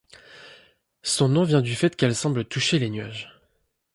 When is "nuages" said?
2.89-3.39